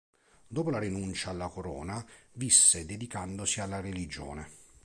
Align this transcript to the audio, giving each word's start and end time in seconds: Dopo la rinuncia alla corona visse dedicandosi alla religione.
Dopo 0.47 0.71
la 0.71 0.79
rinuncia 0.79 1.29
alla 1.29 1.47
corona 1.47 2.03
visse 2.33 2.87
dedicandosi 2.87 3.61
alla 3.61 3.81
religione. 3.81 4.49